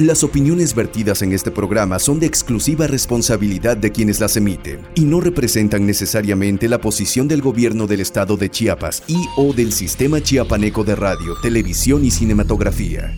Las 0.00 0.24
opiniones 0.24 0.74
vertidas 0.74 1.20
en 1.20 1.34
este 1.34 1.50
programa 1.50 1.98
son 1.98 2.20
de 2.20 2.26
exclusiva 2.26 2.86
responsabilidad 2.86 3.76
de 3.76 3.92
quienes 3.92 4.18
las 4.18 4.34
emiten 4.34 4.80
y 4.94 5.02
no 5.02 5.20
representan 5.20 5.84
necesariamente 5.84 6.70
la 6.70 6.80
posición 6.80 7.28
del 7.28 7.42
gobierno 7.42 7.86
del 7.86 8.00
estado 8.00 8.38
de 8.38 8.48
Chiapas 8.48 9.02
y 9.08 9.18
o 9.36 9.52
del 9.52 9.72
sistema 9.72 10.22
chiapaneco 10.22 10.84
de 10.84 10.96
radio, 10.96 11.34
televisión 11.42 12.02
y 12.02 12.10
cinematografía. 12.10 13.14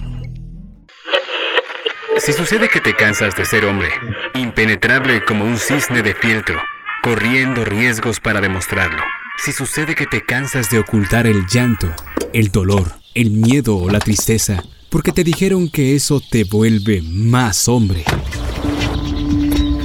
Si 2.19 2.33
sucede 2.33 2.69
que 2.69 2.81
te 2.81 2.97
cansas 2.97 3.37
de 3.37 3.45
ser 3.45 3.65
hombre, 3.65 3.89
impenetrable 4.35 5.25
como 5.25 5.45
un 5.45 5.59
cisne 5.59 6.03
de 6.03 6.17
fieltro, 6.17 6.61
corriendo 7.05 7.65
riesgos 7.65 8.19
para 8.19 8.41
demostrarlo. 8.41 9.05
Si 9.39 9.53
sucede 9.53 9.95
que 9.95 10.07
te 10.07 10.25
cansas 10.25 10.69
de 10.69 10.81
ocultar 10.81 11.29
el 11.29 11.47
llanto, 11.47 11.95
el 12.33 12.51
dolor, 12.51 12.91
el 13.15 13.31
miedo 13.31 13.77
o 13.77 13.89
la 13.89 14.01
tristeza, 14.01 14.65
porque 14.93 15.11
te 15.11 15.25
dijeron 15.25 15.71
que 15.71 15.95
eso 15.95 16.21
te 16.21 16.45
vuelve 16.45 17.01
más 17.01 17.67
hombre. 17.67 18.05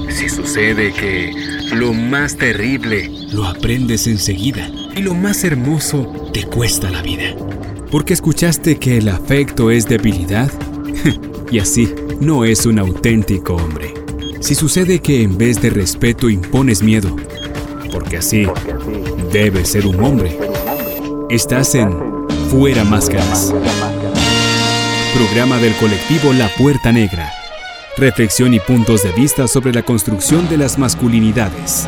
Si 0.09 0.27
sucede 0.27 0.91
que 0.91 1.34
lo 1.73 1.94
más 1.94 2.36
terrible 2.36 3.09
lo 3.31 3.45
aprendes 3.45 4.05
enseguida 4.08 4.70
y 4.98 5.02
lo 5.02 5.14
más 5.14 5.45
hermoso 5.45 6.30
te 6.34 6.44
cuesta 6.44 6.91
la 6.91 7.02
vida. 7.02 7.34
Porque 7.90 8.14
escuchaste 8.14 8.80
que 8.80 8.98
el 8.98 9.08
afecto 9.08 9.72
es 9.72 9.88
debilidad 9.88 10.52
y 11.52 11.59
así 11.59 11.88
no 12.20 12.44
es 12.44 12.66
un 12.66 12.78
auténtico 12.78 13.55
hombre. 13.55 13.94
Si 14.42 14.55
sucede 14.55 15.00
que 15.00 15.22
en 15.23 15.38
vez 15.38 15.62
de 15.62 15.70
respeto 15.70 16.30
impones 16.30 16.84
miedo, 16.84 17.16
porque 17.94 18.17
así 18.17 18.45
debes 19.31 19.70
ser 19.70 19.88
un 19.88 20.03
hombre, 20.03 20.38
estás 21.30 21.76
en 21.76 21.95
Fuera 22.50 22.84
Máscaras. 22.84 23.53
Programa 25.17 25.57
del 25.57 25.73
colectivo 25.77 26.31
La 26.31 26.48
Puerta 26.48 26.91
Negra. 26.91 27.31
Reflexión 27.98 28.53
y 28.53 28.59
puntos 28.59 29.02
de 29.02 29.12
vista 29.13 29.48
sobre 29.48 29.73
la 29.73 29.81
construcción 29.81 30.47
de 30.47 30.58
las 30.58 30.78
masculinidades. 30.78 31.88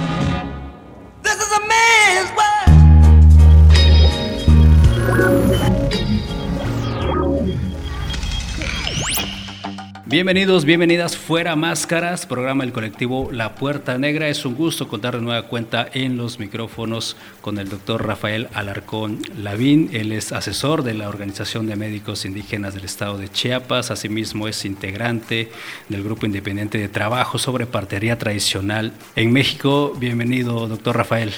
Bienvenidos, 10.09 10.65
bienvenidas 10.65 11.15
fuera 11.15 11.55
máscaras, 11.55 12.25
programa 12.25 12.63
del 12.63 12.73
colectivo 12.73 13.29
La 13.31 13.53
Puerta 13.53 13.95
Negra. 13.99 14.27
Es 14.27 14.43
un 14.43 14.55
gusto 14.55 14.87
contar 14.87 15.15
de 15.15 15.21
nueva 15.21 15.43
cuenta 15.43 15.87
en 15.93 16.17
los 16.17 16.39
micrófonos 16.39 17.15
con 17.41 17.59
el 17.59 17.69
doctor 17.69 18.07
Rafael 18.07 18.47
Alarcón 18.55 19.19
Lavín. 19.37 19.91
Él 19.93 20.11
es 20.11 20.31
asesor 20.31 20.81
de 20.81 20.95
la 20.95 21.09
Organización 21.09 21.67
de 21.67 21.75
Médicos 21.75 22.25
Indígenas 22.25 22.73
del 22.73 22.85
Estado 22.85 23.19
de 23.19 23.29
Chiapas. 23.29 23.91
Asimismo 23.91 24.47
es 24.47 24.65
integrante 24.65 25.51
del 25.89 26.03
Grupo 26.03 26.25
Independiente 26.25 26.79
de 26.79 26.89
Trabajo 26.89 27.37
sobre 27.37 27.67
Partería 27.67 28.17
Tradicional 28.17 28.93
en 29.15 29.31
México. 29.31 29.93
Bienvenido, 29.95 30.67
doctor 30.67 30.97
Rafael. 30.97 31.31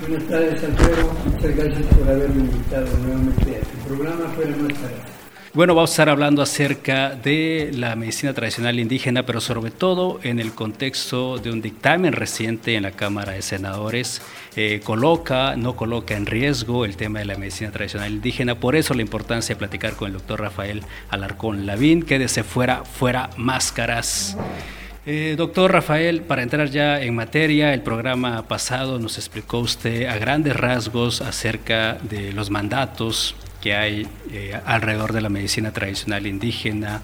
Buenas 0.00 0.28
tardes, 0.28 0.62
Alfredo. 0.62 1.14
Muchas 1.24 1.56
gracias 1.56 1.94
por 1.94 2.10
haberme 2.10 2.40
invitado 2.42 2.88
nuevamente 2.98 3.56
a 3.56 3.60
tu 3.60 3.88
programa 3.88 4.28
Fuera 4.34 4.54
Máscaras. 4.54 5.17
Bueno, 5.58 5.74
vamos 5.74 5.90
a 5.90 5.94
estar 5.94 6.08
hablando 6.08 6.40
acerca 6.40 7.16
de 7.16 7.72
la 7.74 7.96
medicina 7.96 8.32
tradicional 8.32 8.78
indígena, 8.78 9.26
pero 9.26 9.40
sobre 9.40 9.72
todo 9.72 10.20
en 10.22 10.38
el 10.38 10.52
contexto 10.52 11.38
de 11.38 11.50
un 11.50 11.60
dictamen 11.60 12.12
reciente 12.12 12.76
en 12.76 12.84
la 12.84 12.92
Cámara 12.92 13.32
de 13.32 13.42
Senadores. 13.42 14.22
Eh, 14.54 14.80
coloca, 14.84 15.56
no 15.56 15.74
coloca 15.74 16.16
en 16.16 16.26
riesgo 16.26 16.84
el 16.84 16.96
tema 16.96 17.18
de 17.18 17.24
la 17.24 17.36
medicina 17.36 17.72
tradicional 17.72 18.12
indígena. 18.12 18.54
Por 18.54 18.76
eso 18.76 18.94
la 18.94 19.02
importancia 19.02 19.56
de 19.56 19.58
platicar 19.58 19.94
con 19.94 20.06
el 20.06 20.12
doctor 20.12 20.42
Rafael 20.42 20.84
Alarcón 21.10 21.66
Lavín. 21.66 22.04
Quédese 22.04 22.44
fuera, 22.44 22.84
fuera 22.84 23.30
máscaras. 23.36 24.36
Eh, 25.06 25.34
doctor 25.36 25.72
Rafael, 25.72 26.22
para 26.22 26.44
entrar 26.44 26.70
ya 26.70 27.00
en 27.00 27.16
materia, 27.16 27.74
el 27.74 27.82
programa 27.82 28.46
pasado 28.46 29.00
nos 29.00 29.18
explicó 29.18 29.58
usted 29.58 30.06
a 30.06 30.18
grandes 30.18 30.54
rasgos 30.54 31.20
acerca 31.20 31.94
de 31.94 32.32
los 32.32 32.48
mandatos 32.48 33.34
que 33.68 33.74
hay 33.74 34.08
eh, 34.32 34.58
alrededor 34.64 35.12
de 35.12 35.20
la 35.20 35.28
medicina 35.28 35.72
tradicional 35.72 36.26
indígena. 36.26 37.02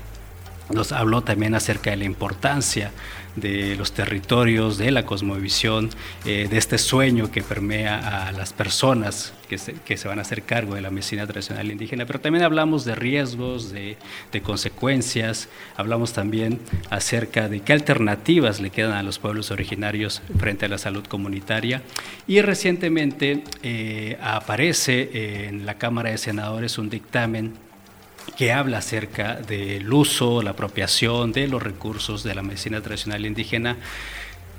Nos 0.73 0.93
habló 0.93 1.23
también 1.23 1.55
acerca 1.55 1.91
de 1.91 1.99
la 1.99 2.05
importancia 2.05 2.91
de 3.37 3.75
los 3.77 3.93
territorios, 3.93 4.79
de 4.79 4.91
la 4.91 5.05
cosmovisión, 5.05 5.91
eh, 6.25 6.47
de 6.49 6.57
este 6.57 6.79
sueño 6.79 7.31
que 7.31 7.43
permea 7.43 8.29
a 8.29 8.33
las 8.33 8.53
personas 8.53 9.33
que 9.49 9.59
se, 9.59 9.75
que 9.75 9.97
se, 9.97 10.09
van 10.09 10.19
a 10.19 10.23
hacer 10.23 10.43
cargo 10.43 10.75
de 10.75 10.81
la 10.81 10.91
medicina 10.91 11.27
tradicional 11.27 11.71
indígena, 11.71 12.07
pero 12.07 12.21
también 12.21 12.45
hablamos 12.45 12.85
de 12.85 12.95
riesgos, 12.95 13.73
de, 13.73 13.97
de, 14.31 14.41
consecuencias, 14.41 15.49
hablamos 15.77 16.13
también 16.13 16.61
acerca 16.91 17.49
de 17.49 17.61
qué 17.61 17.73
alternativas 17.73 18.61
le 18.61 18.71
quedan 18.71 18.93
a 18.93 19.03
los 19.03 19.19
pueblos 19.19 19.51
originarios 19.51 20.23
frente 20.39 20.67
a 20.67 20.69
la 20.69 20.79
salud 20.79 21.05
comunitaria. 21.05 21.83
Y 22.27 22.41
recientemente 22.41 23.43
eh, 23.63 24.17
aparece 24.23 25.47
en 25.49 25.67
la 25.67 25.75
Cámara 25.75 26.11
de 26.11 26.19
Senadores 26.19 26.79
un 26.79 26.89
dictamen 26.89 27.55
que 28.37 28.53
habla 28.53 28.79
acerca 28.79 29.37
del 29.37 29.93
uso, 29.93 30.43
la 30.43 30.51
apropiación 30.51 31.33
de 31.33 31.47
los 31.49 31.63
recursos 31.63 32.23
de 32.25 32.35
la 32.35 32.43
medicina 32.43 32.81
tradicional 32.81 33.25
indígena. 33.27 33.77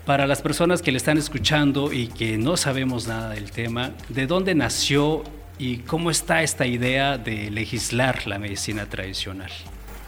Para 0.05 0.27
las 0.27 0.41
personas 0.41 0.81
que 0.81 0.91
le 0.91 0.97
están 0.97 1.17
escuchando 1.17 1.91
y 1.91 2.07
que 2.07 2.37
no 2.37 2.57
sabemos 2.57 3.07
nada 3.07 3.31
del 3.31 3.51
tema, 3.51 3.91
¿de 4.09 4.27
dónde 4.27 4.53
nació 4.53 5.23
y 5.57 5.77
cómo 5.77 6.11
está 6.11 6.43
esta 6.43 6.67
idea 6.67 7.17
de 7.17 7.49
legislar 7.49 8.27
la 8.27 8.37
medicina 8.37 8.85
tradicional? 8.85 9.51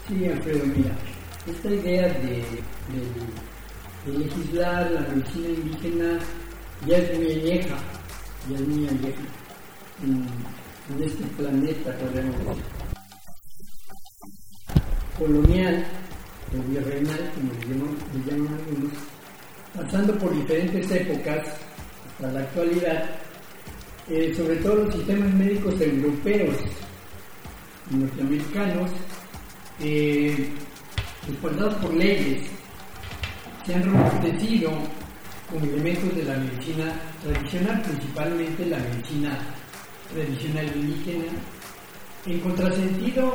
Sí, 0.06 0.24
Alfredo, 0.24 0.64
mira, 0.66 0.94
esta 1.46 1.68
idea 1.68 2.06
de, 2.06 2.44
legislar 4.06 4.90
la 4.90 5.00
medicina 5.00 5.48
indígena 5.48 6.18
ya 6.86 6.96
es 6.96 7.18
muy 7.18 7.34
vieja, 7.40 7.76
ya 8.48 8.56
es 8.56 8.68
muy 8.68 8.78
vieja 8.78 9.22
en, 10.02 10.26
en 10.94 11.02
este 11.04 11.24
planeta, 11.36 11.92
podemos 11.98 12.38
decir 12.38 12.87
colonial 15.18 15.84
o 16.52 16.70
virreinal, 16.70 17.30
como 17.34 17.52
le 17.52 18.30
llaman, 18.30 18.54
algunos, 18.54 18.92
pasando 19.74 20.18
por 20.18 20.34
diferentes 20.34 20.90
épocas 20.90 21.46
hasta 22.06 22.32
la 22.32 22.40
actualidad, 22.40 23.10
eh, 24.08 24.32
sobre 24.36 24.56
todo 24.56 24.76
los 24.76 24.94
sistemas 24.94 25.32
médicos 25.34 25.80
europeos 25.80 26.56
y 27.90 27.96
norteamericanos, 27.96 28.90
eh, 29.80 30.48
respaldados 31.26 31.74
por 31.74 31.94
leyes, 31.94 32.48
se 33.66 33.74
han 33.74 33.84
robustecido 33.84 34.70
con 35.50 35.62
elementos 35.62 36.16
de 36.16 36.24
la 36.24 36.36
medicina 36.36 36.92
tradicional, 37.22 37.82
principalmente 37.82 38.66
la 38.66 38.78
medicina 38.78 39.38
tradicional 40.12 40.66
indígena, 40.74 41.24
en 42.28 42.40
contrasentido, 42.40 43.34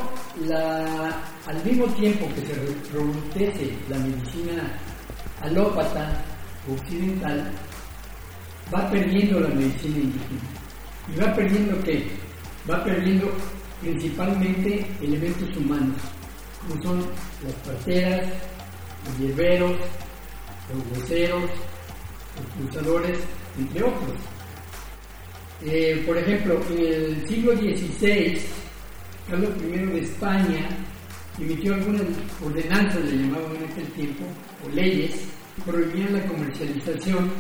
al 1.48 1.66
mismo 1.66 1.86
tiempo 1.96 2.28
que 2.36 2.46
se 2.46 2.54
robustece 2.94 3.74
la 3.90 3.98
medicina 3.98 4.80
alópata 5.42 6.24
occidental, 6.72 7.52
va 8.74 8.90
perdiendo 8.92 9.40
la 9.40 9.50
medicina 9.50 9.98
indígena. 9.98 10.42
¿Y 11.14 11.20
va 11.20 11.34
perdiendo 11.34 11.84
qué? 11.84 12.08
Va 12.70 12.84
perdiendo 12.84 13.32
principalmente 13.82 14.86
elementos 15.02 15.58
humanos, 15.58 15.98
como 16.62 16.82
son 16.84 17.00
las 17.44 17.54
parteras, 17.66 18.28
los 19.06 19.20
hierberos, 19.20 19.76
los 20.72 21.00
hueseros, 21.00 21.42
los 21.42 22.70
cruzadores, 22.70 23.20
entre 23.58 23.84
otros. 23.84 24.14
Eh, 25.66 26.04
por 26.06 26.18
ejemplo, 26.18 26.60
en 26.70 26.80
el 26.80 27.28
siglo 27.28 27.54
XVI, 27.54 28.42
Carlos 29.30 29.52
I 29.62 29.78
de 29.78 30.00
España 30.02 30.68
emitió 31.40 31.74
algunas 31.74 32.02
ordenanzas, 32.44 33.04
le 33.06 33.18
llamaban 33.18 33.56
en 33.56 33.72
aquel 33.72 33.88
tiempo, 33.94 34.26
o 34.66 34.70
leyes, 34.70 35.12
que 35.56 35.72
prohibían 35.72 36.14
la 36.14 36.26
comercialización 36.26 37.32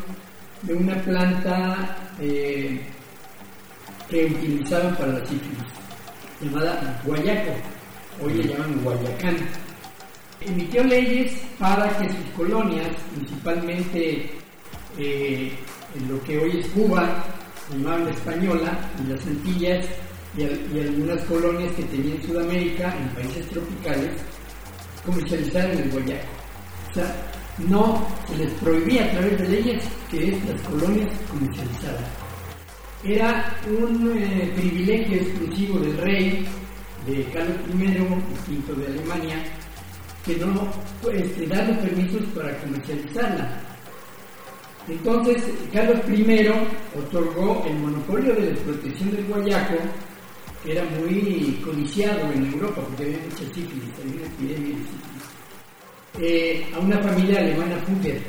de 0.61 0.73
una 0.73 0.95
planta 1.01 1.97
eh, 2.19 2.81
que 4.09 4.25
utilizaban 4.25 4.95
para 4.95 5.13
la 5.13 5.25
sífilis, 5.25 5.59
llamada 6.41 7.01
guayaco, 7.05 7.51
hoy 8.21 8.33
le 8.33 8.43
llaman 8.43 8.81
guayacán. 8.83 9.37
Emitió 10.41 10.83
leyes 10.83 11.33
para 11.59 11.97
que 11.97 12.07
sus 12.07 12.29
colonias, 12.35 12.87
principalmente 13.15 14.31
eh, 14.97 15.51
en 15.95 16.07
lo 16.07 16.21
que 16.23 16.37
hoy 16.37 16.59
es 16.59 16.67
Cuba, 16.69 17.23
llamaban 17.71 18.07
española, 18.09 18.77
y 19.03 19.11
las 19.11 19.25
Antillas, 19.25 19.85
y, 20.37 20.43
algunas 20.79 21.23
colonias 21.25 21.71
que 21.75 21.83
tenía 21.83 22.15
en 22.15 22.23
Sudamérica, 22.23 22.95
en 22.97 23.09
países 23.09 23.47
tropicales, 23.49 24.11
comercializaran 25.05 25.77
el 25.77 25.91
guayaco. 25.91 26.27
O 26.89 26.93
sea, 26.93 27.15
no 27.67 28.07
se 28.27 28.37
les 28.37 28.53
prohibía 28.53 29.05
a 29.05 29.11
través 29.11 29.39
de 29.39 29.49
leyes 29.49 29.83
que 30.09 30.29
estas 30.35 30.61
colonias 30.61 31.09
comercializaran. 31.29 32.05
Era 33.03 33.57
un 33.67 34.17
eh, 34.17 34.51
privilegio 34.55 35.17
exclusivo 35.17 35.79
del 35.79 35.97
rey, 35.97 36.45
de 37.05 37.23
Carlos 37.33 37.57
I, 37.69 38.45
quinto 38.45 38.73
de 38.75 38.87
Alemania, 38.87 39.43
que 40.25 40.37
no 40.37 40.71
este, 41.11 41.47
dar 41.47 41.67
los 41.67 41.77
permisos 41.77 42.23
para 42.33 42.57
comercializarla. 42.59 43.61
Entonces, 44.87 45.43
Carlos 45.73 45.99
I 46.09 46.49
otorgó 46.97 47.63
el 47.67 47.77
monopolio 47.77 48.33
de 48.35 48.41
la 48.41 48.51
explotación 48.51 49.11
del 49.11 49.25
guayaco, 49.25 49.75
era 50.65 50.83
muy 50.85 51.59
codiciado 51.63 52.31
en 52.31 52.53
Europa, 52.53 52.81
porque 52.81 53.03
había 53.03 53.17
mucha 53.19 53.53
sífilis, 53.53 53.89
había 53.99 54.15
una 54.15 54.25
epidemia 54.25 54.75
de 54.77 54.83
sífilis, 56.15 56.73
a 56.73 56.79
una 56.79 56.99
familia 56.99 57.39
alemana 57.39 57.77
Fugger, 57.85 58.21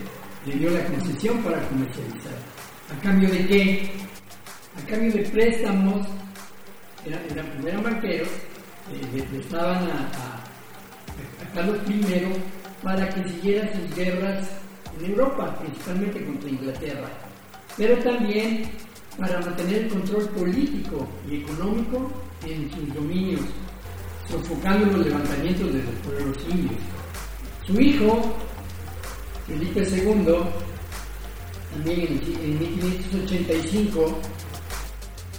le 0.47 0.55
dio 0.55 0.71
la 0.71 0.85
concesión 0.87 1.43
para 1.43 1.67
comercializar. 1.69 2.35
¿A 2.91 3.01
cambio 3.03 3.29
de 3.31 3.47
qué? 3.47 3.91
A 4.77 4.87
cambio 4.87 5.13
de 5.13 5.23
préstamos, 5.31 6.07
eran, 7.07 7.21
eran, 7.63 7.83
banqueros, 7.83 8.29
eh, 8.93 9.27
le 9.33 9.39
estaban 9.39 9.89
a 9.89 10.45
Carlos 11.55 11.79
I 11.89 12.03
para 12.83 13.09
que 13.09 13.29
siguiera 13.29 13.71
sus 13.73 13.97
guerras 13.97 14.49
en 14.99 15.11
Europa, 15.11 15.57
principalmente 15.61 16.25
contra 16.25 16.51
Inglaterra, 16.51 17.09
pero 17.77 17.97
también 17.99 18.71
para 19.19 19.41
mantener 19.41 19.85
el 19.85 19.89
control 19.89 20.29
político 20.31 21.07
y 21.29 21.37
económico 21.37 22.11
en 22.47 22.71
sus 22.71 22.95
dominios, 22.95 23.41
sofocando 24.29 24.87
los 24.97 25.07
levantamientos 25.07 25.73
de 25.73 25.83
los 25.83 25.95
pueblos 26.05 26.37
indios. 26.51 26.81
Su 27.67 27.81
hijo, 27.81 28.37
Felipe 29.47 29.81
II, 29.81 30.27
también 31.73 32.21
en, 32.43 32.59
1585, 32.59 34.19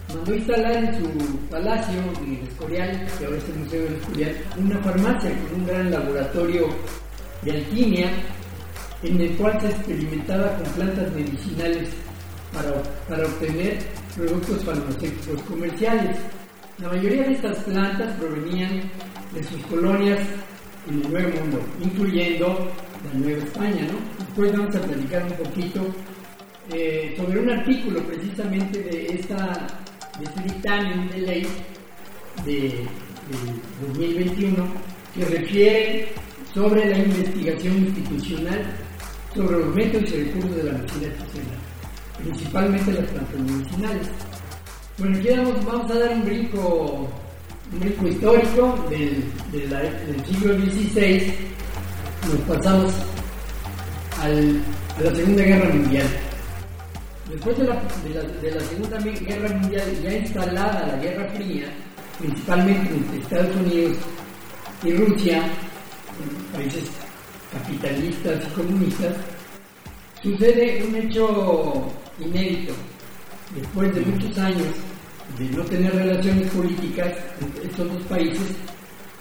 mandó 0.10 0.36
instalar 0.36 0.76
en 0.84 0.96
su 0.96 1.38
palacio, 1.50 2.02
en 2.24 2.36
el 2.36 2.48
Escorial, 2.48 3.08
que 3.18 3.26
ahora 3.26 3.38
es 3.38 3.50
el 3.50 3.56
Museo 3.56 3.84
del 3.84 3.96
Escorial, 3.96 4.36
una 4.58 4.78
farmacia 4.80 5.32
con 5.42 5.62
un 5.62 5.68
gran 5.68 5.92
laboratorio 5.92 6.70
de 7.42 7.52
alquimia 7.52 8.12
en 9.04 9.22
el 9.22 9.36
cual 9.36 9.60
se 9.62 9.68
experimentaba 9.68 10.58
con 10.58 10.72
plantas 10.74 11.14
medicinales 11.14 11.90
para, 12.56 13.26
obtener 13.26 13.80
productos 14.16 14.64
farmacéuticos 14.64 15.42
comerciales. 15.44 16.18
La 16.80 16.90
mayoría 16.90 17.24
de 17.24 17.34
estas 17.34 17.58
plantas 17.60 18.16
provenían 18.18 18.82
de 19.34 19.44
sus 19.44 19.62
colonias 19.68 20.20
en 20.90 21.02
el 21.02 21.12
Nuevo 21.12 21.40
Mundo, 21.40 21.62
incluyendo 21.84 22.72
la 23.06 23.20
Nueva 23.20 23.44
España. 23.44 23.88
¿no? 23.92 24.26
Después 24.26 24.52
vamos 24.54 24.76
a 24.76 24.82
platicar 24.82 25.24
un 25.24 25.46
poquito 25.46 25.82
eh, 26.74 27.14
sobre 27.18 27.40
un 27.40 27.50
artículo 27.50 28.02
precisamente 28.04 28.82
de 28.82 29.08
esta 29.08 29.68
de 30.20 30.26
este 30.26 30.42
dictamen 30.44 31.10
de 31.10 31.18
ley 31.18 31.48
de, 32.46 32.86
2021 33.88 34.68
que 35.16 35.26
refiere 35.26 36.08
sobre 36.54 36.86
la 36.86 37.00
investigación 37.00 37.78
institucional 37.78 38.66
sobre 39.34 39.60
los 39.60 39.76
métodos 39.76 40.12
y 40.12 40.24
recursos 40.24 40.56
de 40.56 40.64
la 40.64 40.72
medicina 40.74 41.08
artesanal, 41.08 41.60
principalmente 42.18 42.94
las 42.94 43.06
plantas 43.06 43.40
medicinales. 43.40 44.08
Bueno, 44.98 45.18
aquí 45.18 45.28
vamos, 45.66 45.92
a 45.92 46.00
dar 46.00 46.14
un 46.14 46.26
brinco, 46.26 47.08
un 47.74 47.80
brinco 47.80 48.08
histórico 48.08 48.86
del, 48.90 49.24
del 49.52 50.26
siglo 50.26 50.54
XVI, 50.56 51.34
nos 52.28 52.58
pasamos 52.58 52.94
al, 54.22 54.62
a 54.98 55.02
la 55.04 55.16
Segunda 55.16 55.44
Guerra 55.44 55.70
Mundial. 55.74 56.08
Después 57.30 57.58
de 57.58 57.64
la, 57.66 57.82
de 58.42 58.52
la, 58.52 58.60
Segunda 58.62 58.98
Guerra 59.00 59.50
Mundial, 59.58 60.02
ya 60.04 60.14
instalada 60.14 60.88
la 60.88 60.98
Guerra 60.98 61.28
Fría, 61.36 61.66
principalmente 62.20 62.94
entre 62.94 63.20
Estados 63.20 63.56
Unidos 63.58 63.98
y 64.84 64.94
Rusia, 64.94 65.44
países 66.54 66.84
capitalistas 67.52 68.44
y 68.46 68.50
comunistas, 68.52 69.14
sucede 70.22 70.86
un 70.88 70.96
hecho 70.96 71.92
inédito. 72.20 72.74
Después 73.56 73.94
de 73.94 74.02
muchos 74.02 74.38
años 74.38 74.68
de 75.38 75.50
no 75.50 75.64
tener 75.66 75.94
relaciones 75.94 76.50
políticas 76.52 77.14
entre 77.42 77.68
estos 77.68 77.94
dos 77.94 78.04
países, 78.04 78.48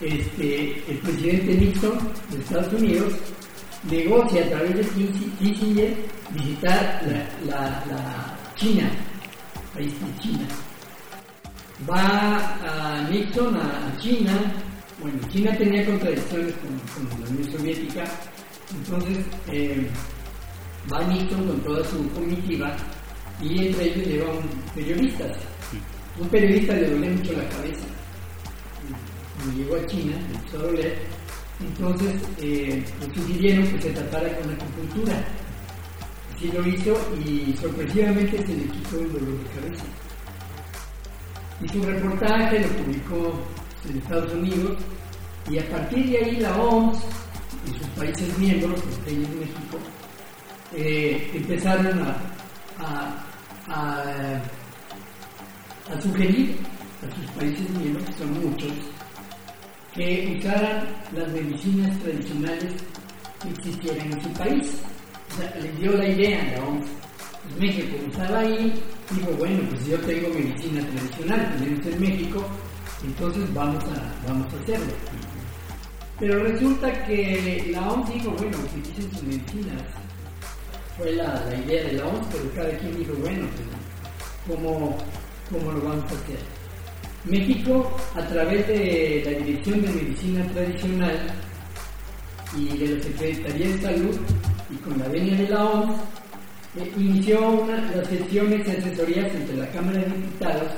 este, 0.01 0.83
el 0.91 0.97
presidente 0.99 1.53
Nixon 1.55 1.97
de 2.31 2.37
Estados 2.39 2.73
Unidos 2.73 3.13
negocia 3.89 4.43
a 4.45 4.49
través 4.49 4.75
de 4.75 5.07
Kissinger 5.39 5.95
visitar 6.31 7.01
la, 7.45 7.83
la, 7.85 8.37
China, 8.55 8.89
país 9.73 9.93
de 9.93 10.21
China. 10.21 10.47
Va 11.89 12.57
a 12.63 13.09
Nixon 13.09 13.55
a, 13.55 13.95
China, 13.99 14.31
bueno, 15.01 15.19
China 15.29 15.55
tenía 15.57 15.85
contradicciones 15.85 16.53
con, 16.55 17.21
la 17.21 17.29
Unión 17.29 17.51
Soviética, 17.51 18.03
entonces 18.73 19.17
eh, 19.51 19.89
va 20.91 21.03
Nixon 21.03 21.47
con 21.47 21.59
toda 21.61 21.83
su 21.85 22.07
comitiva 22.11 22.75
y 23.41 23.67
entre 23.67 23.85
ellos 23.85 24.07
lleva 24.07 24.31
un 24.31 24.47
periodista. 24.73 25.25
Un 26.19 26.29
periodista 26.29 26.73
le 26.73 26.89
duele 26.89 27.09
mucho 27.09 27.33
la 27.33 27.49
cabeza. 27.49 27.85
Cuando 29.35 29.57
llegó 29.57 29.75
a 29.75 29.85
China, 29.85 30.15
empezó 30.33 30.59
a 30.59 30.61
doler, 30.61 30.97
entonces 31.59 32.13
eh, 32.41 32.83
le 33.01 33.13
sugirieron 33.13 33.67
que 33.67 33.81
se 33.81 33.89
tratara 33.89 34.37
con 34.37 34.53
acupuntura. 34.53 35.25
Así 36.33 36.51
lo 36.51 36.67
hizo 36.67 36.97
y 37.25 37.55
sorpresivamente 37.57 38.37
se 38.45 38.53
le 38.53 38.65
quitó 38.65 38.99
el 38.99 39.11
dolor 39.11 39.37
de 39.39 39.61
cabeza. 39.61 39.83
Hizo 41.61 41.77
un 41.79 41.85
reportaje, 41.85 42.59
lo 42.59 42.67
publicó 42.67 43.39
en 43.89 43.97
Estados 43.97 44.33
Unidos 44.33 44.77
y 45.49 45.59
a 45.59 45.69
partir 45.69 46.09
de 46.09 46.17
ahí 46.17 46.35
la 46.37 46.57
OMS 46.61 46.97
y 47.67 47.77
sus 47.77 47.87
países 47.89 48.37
miembros, 48.37 48.81
entre 48.97 49.13
ellos 49.13 49.29
México, 49.29 49.79
eh, 50.75 51.31
empezaron 51.33 52.01
a, 52.01 53.21
sugerir 56.01 56.57
a 57.01 57.15
sus 57.15 57.31
países 57.31 57.69
miembros, 57.71 58.05
que 58.05 58.13
son 58.13 58.43
muchos, 58.43 58.71
que 59.93 60.37
usaran 60.37 60.87
las 61.13 61.31
medicinas 61.31 61.97
tradicionales 61.99 62.73
que 63.41 63.49
existieran 63.49 64.11
en 64.11 64.21
su 64.21 64.29
país. 64.33 64.81
O 65.31 65.37
sea, 65.37 65.55
les 65.61 65.79
dio 65.79 65.91
la 65.93 66.07
idea 66.07 66.41
a 66.41 66.59
la 66.59 66.67
OMS. 66.67 66.85
México 67.59 67.95
estaba 68.09 68.39
ahí, 68.39 68.73
dijo, 69.11 69.31
bueno, 69.37 69.61
pues 69.69 69.85
yo 69.85 69.97
tengo 69.99 70.29
medicina 70.29 70.81
tradicional, 70.87 71.55
tenemos 71.57 71.85
en 71.85 72.01
México, 72.01 72.45
entonces 73.03 73.53
vamos 73.53 73.83
a, 73.85 74.27
vamos 74.27 74.53
a 74.53 74.57
hacerlo. 74.61 74.93
Pero 76.19 76.43
resulta 76.43 77.05
que 77.05 77.69
la 77.71 77.89
OMS 77.89 78.13
dijo, 78.13 78.31
bueno, 78.31 78.57
utilicen 78.57 79.11
sus 79.11 79.23
medicinas. 79.23 80.04
Fue 80.97 81.11
la, 81.11 81.45
la, 81.49 81.55
idea 81.57 81.83
de 81.83 81.93
la 81.93 82.05
OMS, 82.05 82.27
pero 82.31 82.51
cada 82.55 82.77
quien 82.77 82.97
dijo, 82.97 83.13
bueno, 83.19 83.47
pues, 83.55 84.57
¿cómo, 84.57 84.97
¿cómo 85.51 85.71
lo 85.71 85.81
vamos 85.81 86.03
a 86.05 86.15
hacer? 86.15 86.39
México, 87.25 87.97
a 88.15 88.21
través 88.27 88.67
de 88.67 89.23
la 89.25 89.31
Dirección 89.45 89.81
de 89.81 89.89
Medicina 89.89 90.45
Tradicional 90.53 91.33
y 92.55 92.77
de 92.77 92.95
la 92.95 93.03
Secretaría 93.03 93.67
de 93.67 93.81
Salud 93.81 94.15
y 94.69 94.75
con 94.77 94.97
la 94.99 95.07
venia 95.09 95.35
de 95.37 95.49
la 95.49 95.65
OMS, 95.65 95.99
eh, 96.77 96.91
inició 96.97 97.65
las 97.67 98.07
sesiones 98.07 98.65
de 98.65 98.71
asesorías 98.73 99.33
entre 99.33 99.57
la 99.57 99.67
Cámara 99.71 99.99
de 99.99 100.05
Diputados 100.05 100.71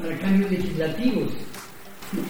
para 0.00 0.18
cambios 0.18 0.50
legislativos 0.50 1.32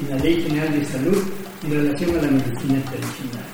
en 0.00 0.11
la 0.11 0.16
Ley 0.23 0.42
General 0.42 0.73
de 0.73 0.85
Salud 0.85 1.23
en 1.64 1.71
relación 1.71 2.11
a 2.11 2.23
la 2.23 2.30
medicina 2.30 2.83
tradicional. 2.83 3.45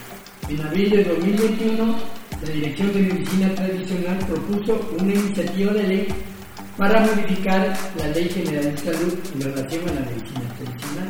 En 0.49 0.61
abril 0.61 0.91
de 0.91 1.05
2021, 1.05 1.97
la 2.43 2.49
Dirección 2.49 2.93
de 2.93 3.01
Medicina 3.01 3.55
Tradicional 3.55 4.19
propuso 4.19 4.91
una 4.99 5.15
iniciativa 5.15 5.73
de 5.73 5.83
ley 5.85 6.09
para 6.77 7.01
modificar 7.01 7.77
la 7.99 8.07
Ley 8.09 8.29
General 8.29 8.65
de 8.65 8.79
Salud 8.79 9.15
en 9.35 9.41
relación 9.41 9.89
a 9.89 9.93
la 9.93 10.01
medicina 10.01 10.55
tradicional. 10.59 11.09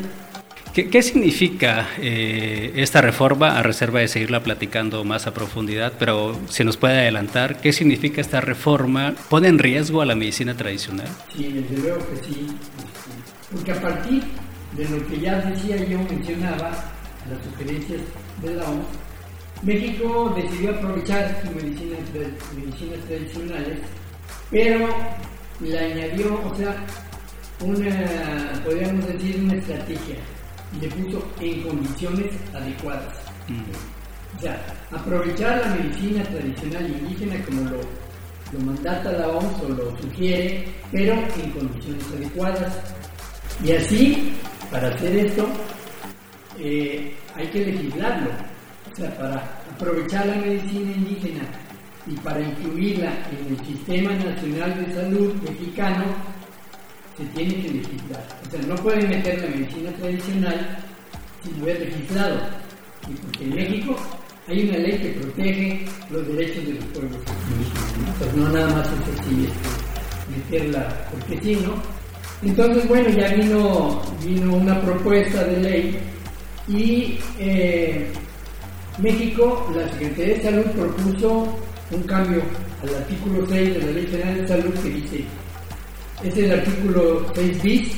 ¿Qué, 0.72 1.02
significa 1.02 1.88
eh, 1.98 2.72
esta 2.76 3.02
reforma, 3.02 3.58
a 3.58 3.62
reserva 3.62 4.00
de 4.00 4.08
seguirla 4.08 4.42
platicando 4.42 5.04
más 5.04 5.26
a 5.26 5.34
profundidad, 5.34 5.92
pero 5.98 6.38
si 6.48 6.64
nos 6.64 6.78
puede 6.78 6.98
adelantar, 6.98 7.60
qué 7.60 7.74
significa 7.74 8.22
esta 8.22 8.40
reforma? 8.40 9.14
¿Pone 9.28 9.48
en 9.48 9.58
riesgo 9.58 10.00
a 10.00 10.06
la 10.06 10.14
medicina 10.14 10.56
tradicional? 10.56 11.08
Sí, 11.36 11.52
desde 11.52 11.76
luego 11.76 11.98
que 12.08 12.24
sí, 12.24 12.46
porque 13.52 13.72
a 13.72 13.82
partir 13.82 14.22
de 14.74 14.88
lo 14.88 15.06
que 15.06 15.20
ya 15.20 15.40
decía 15.40 15.76
yo, 15.76 15.98
mencionaba, 15.98 16.70
las 17.28 17.44
sugerencias 17.44 18.00
de 18.42 18.54
la 18.54 18.64
OMS, 18.64 19.01
México 19.62 20.32
decidió 20.34 20.70
aprovechar 20.70 21.40
sus 21.42 21.54
medicinas, 21.54 22.00
medicinas 22.56 22.98
tradicionales, 23.06 23.78
pero 24.50 24.88
le 25.60 25.78
añadió, 25.78 26.40
o 26.44 26.54
sea, 26.56 26.74
una, 27.60 28.60
podríamos 28.64 29.06
decir, 29.06 29.40
una 29.40 29.54
estrategia 29.54 30.16
y 30.74 30.80
le 30.80 30.88
puso 30.88 31.24
en 31.40 31.62
condiciones 31.62 32.32
adecuadas. 32.52 33.14
O 34.36 34.40
sea, 34.40 34.60
aprovechar 34.90 35.60
la 35.60 35.74
medicina 35.76 36.24
tradicional 36.24 36.90
indígena 36.90 37.44
como 37.44 37.62
lo, 37.70 37.80
lo 38.52 38.64
mandata 38.64 39.12
la 39.12 39.28
OMS 39.28 39.62
o 39.62 39.68
lo 39.68 39.96
sugiere, 39.98 40.64
pero 40.90 41.12
en 41.14 41.50
condiciones 41.52 42.04
adecuadas. 42.16 42.80
Y 43.64 43.72
así, 43.72 44.32
para 44.70 44.88
hacer 44.88 45.16
esto, 45.26 45.46
eh, 46.58 47.14
hay 47.36 47.46
que 47.48 47.66
legislarlo. 47.66 48.51
O 48.92 48.94
sea, 48.94 49.16
para 49.16 49.36
aprovechar 49.74 50.26
la 50.26 50.36
medicina 50.36 50.92
indígena 50.92 51.42
y 52.06 52.14
para 52.16 52.40
incluirla 52.40 53.10
en 53.30 53.54
el 53.54 53.66
Sistema 53.66 54.12
Nacional 54.12 54.84
de 54.84 54.94
Salud 54.94 55.34
mexicano, 55.42 56.04
se 57.16 57.24
tiene 57.26 57.54
que 57.62 57.68
legislar. 57.70 58.26
O 58.46 58.50
sea, 58.50 58.60
no 58.66 58.74
pueden 58.76 59.08
meter 59.08 59.40
la 59.40 59.48
medicina 59.48 59.90
tradicional 59.92 60.78
sin 61.42 61.62
haber 61.62 61.80
legislado. 61.80 62.40
Y 63.08 63.14
porque 63.14 63.44
en 63.44 63.54
México 63.54 63.96
hay 64.46 64.68
una 64.68 64.78
ley 64.78 64.98
que 64.98 65.20
protege 65.20 65.84
los 66.10 66.26
derechos 66.28 66.66
de 66.66 66.74
los 66.74 66.84
pueblos 66.86 67.18
indígenas. 67.50 67.94
Entonces, 67.96 68.36
no 68.36 68.48
nada 68.48 68.68
más 68.74 68.86
es 68.88 69.20
así 69.20 69.48
este, 69.48 70.36
meterla 70.36 71.06
porque 71.10 71.40
sí, 71.42 71.58
¿no? 71.64 71.74
Entonces, 72.42 72.88
bueno, 72.88 73.08
ya 73.08 73.28
vino, 73.34 74.02
vino 74.22 74.56
una 74.56 74.80
propuesta 74.80 75.44
de 75.44 75.60
ley 75.60 75.98
y 76.68 77.18
eh, 77.38 78.12
México, 78.98 79.72
la 79.74 79.88
Secretaría 79.90 80.34
de 80.34 80.42
Salud 80.42 80.64
propuso 80.66 81.58
un 81.90 82.02
cambio 82.02 82.42
al 82.82 82.94
artículo 82.94 83.46
6 83.48 83.74
de 83.74 83.78
la 83.78 83.92
Ley 83.92 84.06
General 84.06 84.36
de 84.36 84.48
Salud 84.48 84.74
que 84.82 84.88
dice, 84.90 85.24
es 86.22 86.36
el 86.36 86.52
artículo 86.52 87.32
6 87.34 87.62
bis, 87.62 87.92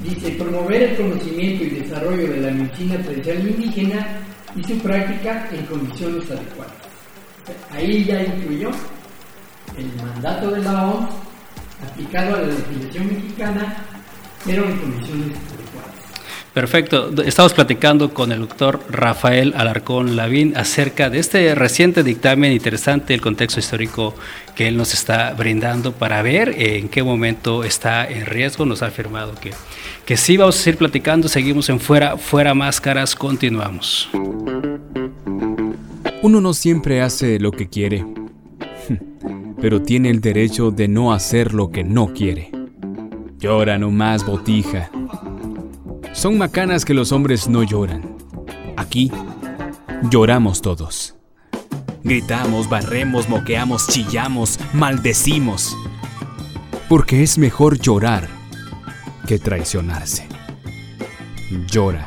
dice 0.00 0.30
promover 0.32 0.82
el 0.82 0.96
conocimiento 0.96 1.64
y 1.64 1.70
desarrollo 1.70 2.28
de 2.28 2.40
la 2.40 2.50
medicina 2.50 2.98
tradicional 3.02 3.48
indígena 3.48 4.20
y 4.56 4.64
su 4.64 4.78
práctica 4.78 5.48
en 5.52 5.66
condiciones 5.66 6.30
adecuadas. 6.30 6.74
Ahí 7.70 8.04
ya 8.04 8.22
incluyó 8.22 8.70
el 9.76 9.92
mandato 10.02 10.50
de 10.50 10.62
la 10.62 10.88
OMS 10.88 11.10
aplicado 11.90 12.36
a 12.36 12.40
la 12.40 12.46
legislación 12.46 13.06
mexicana, 13.08 13.76
pero 14.44 14.64
en 14.64 14.76
condiciones 14.78 15.36
adecuadas. 15.36 15.63
Perfecto. 16.54 17.10
Estamos 17.24 17.52
platicando 17.52 18.14
con 18.14 18.30
el 18.30 18.38
doctor 18.38 18.80
Rafael 18.88 19.54
Alarcón 19.56 20.14
Lavín 20.14 20.56
acerca 20.56 21.10
de 21.10 21.18
este 21.18 21.52
reciente 21.56 22.04
dictamen 22.04 22.52
interesante, 22.52 23.12
el 23.12 23.20
contexto 23.20 23.58
histórico 23.58 24.14
que 24.54 24.68
él 24.68 24.76
nos 24.76 24.94
está 24.94 25.34
brindando 25.34 25.90
para 25.90 26.22
ver 26.22 26.54
en 26.56 26.88
qué 26.88 27.02
momento 27.02 27.64
está 27.64 28.08
en 28.08 28.24
riesgo. 28.24 28.66
Nos 28.66 28.84
ha 28.84 28.86
afirmado 28.86 29.34
que, 29.34 29.50
que 30.06 30.16
sí 30.16 30.36
vamos 30.36 30.56
a 30.56 30.62
seguir 30.62 30.78
platicando, 30.78 31.26
seguimos 31.26 31.68
en 31.70 31.80
fuera, 31.80 32.16
fuera 32.16 32.54
máscaras, 32.54 33.16
continuamos. 33.16 34.08
Uno 36.22 36.40
no 36.40 36.54
siempre 36.54 37.02
hace 37.02 37.40
lo 37.40 37.50
que 37.50 37.68
quiere, 37.68 38.06
pero 39.60 39.82
tiene 39.82 40.08
el 40.08 40.20
derecho 40.20 40.70
de 40.70 40.86
no 40.86 41.12
hacer 41.12 41.52
lo 41.52 41.72
que 41.72 41.82
no 41.82 42.12
quiere. 42.14 42.52
Llora 43.40 43.76
nomás, 43.76 44.24
botija. 44.24 44.88
Son 46.14 46.38
macanas 46.38 46.84
que 46.84 46.94
los 46.94 47.10
hombres 47.10 47.48
no 47.48 47.64
lloran. 47.64 48.16
Aquí 48.76 49.10
lloramos 50.10 50.62
todos. 50.62 51.16
Gritamos, 52.04 52.68
barremos, 52.68 53.28
moqueamos, 53.28 53.88
chillamos, 53.88 54.60
maldecimos. 54.72 55.76
Porque 56.88 57.24
es 57.24 57.36
mejor 57.36 57.80
llorar 57.80 58.28
que 59.26 59.40
traicionarse. 59.40 60.28
Llora. 61.68 62.06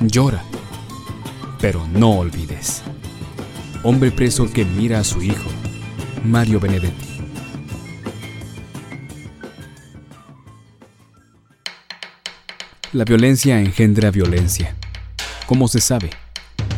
Llora. 0.00 0.44
Pero 1.60 1.88
no 1.88 2.10
olvides. 2.18 2.82
Hombre 3.82 4.10
preso 4.10 4.52
que 4.52 4.66
mira 4.66 5.00
a 5.00 5.04
su 5.04 5.22
hijo, 5.22 5.48
Mario 6.22 6.60
Benedetti. 6.60 7.03
La 12.94 13.04
violencia 13.04 13.58
engendra 13.58 14.12
violencia, 14.12 14.76
como 15.46 15.66
se 15.66 15.80
sabe, 15.80 16.10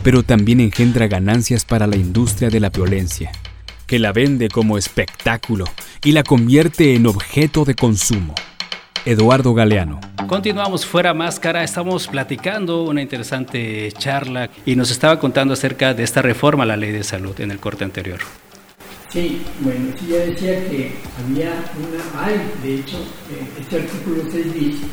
pero 0.02 0.23
también 0.23 0.61
engendra 0.61 1.08
ganancias 1.08 1.66
para 1.66 1.87
la 1.87 1.96
industria 1.96 2.49
de 2.49 2.58
la 2.58 2.70
violencia, 2.70 3.30
que 3.87 3.99
la 3.99 4.12
vende 4.14 4.49
como 4.49 4.78
espectáculo 4.78 5.66
y 6.02 6.12
la 6.12 6.23
convierte 6.23 6.94
en 6.94 7.06
objeto 7.06 7.66
de 7.66 7.75
consumo. 7.75 8.35
Eduardo 9.04 9.52
Galeano. 9.52 10.00
Continuamos 10.26 10.87
fuera 10.87 11.12
máscara, 11.12 11.62
estamos 11.62 12.08
platicando 12.08 12.85
una 12.85 13.02
interesante 13.02 13.92
charla 13.92 14.49
y 14.64 14.75
nos 14.75 14.90
estaba 14.90 15.20
contando 15.20 15.52
acerca 15.52 15.92
de 15.92 16.02
esta 16.02 16.23
reforma 16.23 16.62
a 16.62 16.66
la 16.66 16.78
ley 16.78 16.92
de 16.92 17.04
salud 17.04 17.38
en 17.42 17.50
el 17.50 17.58
corte 17.58 17.85
anterior. 17.85 18.20
Sí, 19.11 19.42
bueno, 19.61 19.94
sí 20.00 20.06
ya 20.08 20.20
decía 20.20 20.66
que 20.66 20.92
había 21.23 21.50
una, 21.76 22.25
hay 22.25 22.40
de 22.62 22.76
hecho, 22.76 22.96
eh, 22.96 23.61
este 23.61 23.76
artículo 23.82 24.23
6 24.32 24.54
dice 24.54 24.87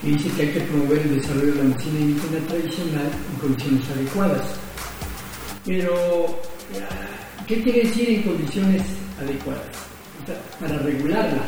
que 0.00 0.08
dice 0.08 0.30
que 0.30 0.42
hay 0.42 0.52
que 0.52 0.60
promover 0.60 0.98
el 0.98 1.20
desarrollo 1.20 1.54
de 1.54 1.62
la 1.62 1.64
medicina 1.64 2.00
indígena 2.00 2.46
tradicional 2.46 3.10
en 3.32 3.40
condiciones 3.40 3.90
adecuadas. 3.90 4.46
Pero, 5.64 6.40
¿qué 7.46 7.62
quiere 7.62 7.82
decir 7.82 8.08
en 8.10 8.22
condiciones 8.22 8.82
adecuadas? 9.20 9.88
para 10.60 10.78
regularla. 10.78 11.42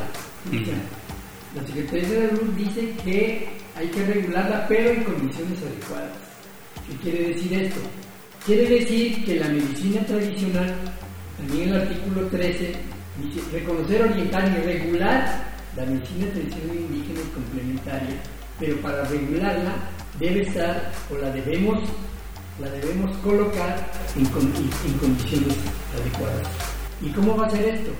la 1.54 1.66
Secretaría 1.66 2.08
de 2.08 2.28
Salud 2.28 2.50
dice 2.56 2.94
que 3.04 3.48
hay 3.76 3.88
que 3.88 4.04
regularla, 4.06 4.66
pero 4.68 4.90
en 4.90 5.04
condiciones 5.04 5.58
adecuadas. 5.60 6.12
¿Qué 6.88 6.96
quiere 7.02 7.34
decir 7.34 7.52
esto? 7.52 7.80
Quiere 8.46 8.68
decir 8.68 9.24
que 9.24 9.36
la 9.36 9.48
medicina 9.48 10.00
tradicional, 10.06 10.74
también 11.36 11.68
el 11.68 11.82
artículo 11.82 12.26
13, 12.28 12.72
dice 13.22 13.40
reconocer, 13.52 14.02
orientar 14.02 14.48
y 14.48 14.62
regular 14.64 15.44
la 15.76 15.84
medicina 15.84 16.26
tradicional 16.32 16.76
indígena 16.76 17.20
y 17.20 17.34
complementaria 17.34 18.39
pero 18.60 18.76
para 18.76 19.04
regularla 19.04 19.74
debe 20.20 20.42
estar 20.42 20.92
o 21.10 21.16
la 21.16 21.30
debemos, 21.30 21.82
la 22.60 22.68
debemos 22.70 23.16
colocar 23.18 23.90
en, 24.14 24.26
condiciones 24.26 25.56
adecuadas. 25.98 26.46
¿Y 27.00 27.08
cómo 27.10 27.36
va 27.36 27.46
a 27.46 27.50
ser 27.50 27.64
esto? 27.64 27.90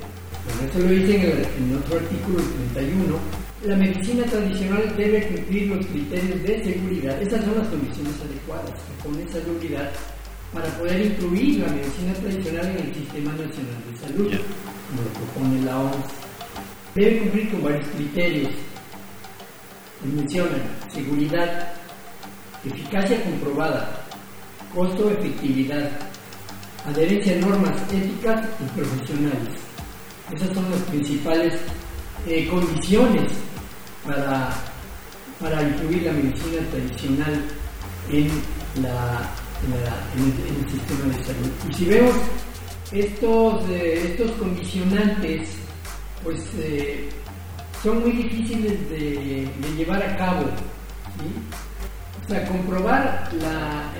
Bueno, 0.45 0.71
eso 0.71 0.79
lo 0.79 0.91
dice 0.91 1.17
en, 1.59 1.77
otro 1.77 1.97
artículo 1.99 2.39
31. 2.75 3.17
La 3.65 3.77
medicina 3.77 4.25
tradicional 4.25 4.95
debe 4.97 5.29
cumplir 5.29 5.69
los 5.69 5.87
criterios 5.87 6.43
de 6.43 6.65
seguridad. 6.65 7.23
Esas 7.23 7.45
son 7.45 7.59
las 7.59 7.69
condiciones 7.69 8.15
adecuadas 8.21 8.71
que 8.71 9.09
pone 9.09 9.29
seguridad 9.29 9.91
para 10.53 10.67
poder 10.79 11.07
incluir 11.07 11.61
la 11.61 11.69
medicina 11.69 12.13
tradicional 12.15 12.67
en 12.67 12.87
el 12.87 12.95
Sistema 12.95 13.31
Nacional 13.33 13.81
de 13.91 13.99
Salud, 13.99 14.31
como 14.89 15.03
lo 15.03 15.09
propone 15.11 15.65
la 15.65 15.79
OMS. 15.79 16.11
Debe 16.95 17.19
cumplir 17.19 17.51
con 17.51 17.63
varios 17.63 17.87
criterios 17.89 18.51
mencionan 20.05 20.63
seguridad, 20.93 21.73
eficacia 22.65 23.23
comprobada, 23.25 24.05
costo-efectividad, 24.75 25.91
adherencia 26.87 27.37
a 27.37 27.41
normas 27.41 27.77
éticas 27.93 28.47
y 28.61 28.79
profesionales. 28.79 29.59
Esas 30.33 30.55
son 30.55 30.71
las 30.71 30.81
principales 30.83 31.55
eh, 32.27 32.47
condiciones 32.49 33.33
para, 34.07 34.51
para 35.41 35.63
incluir 35.63 36.05
la 36.05 36.13
medicina 36.13 36.61
tradicional 36.71 37.45
en, 38.11 38.29
la, 38.83 39.31
en, 40.17 40.63
el, 40.63 40.71
sistema 40.71 41.17
de 41.17 41.25
salud. 41.25 41.51
Y 41.69 41.73
si 41.75 41.85
vemos 41.87 42.15
estos, 42.93 43.69
eh, 43.71 44.13
estos 44.13 44.31
condicionantes, 44.33 45.49
pues 46.23 46.41
eh, 46.59 47.09
son 47.83 48.01
muy 48.01 48.13
difíciles 48.13 48.91
de, 48.91 49.49
llevar 49.77 50.03
a 50.03 50.17
cabo. 50.17 50.45
O 52.25 52.29
sea, 52.29 52.47
comprobar 52.47 53.29
la, 53.41 53.93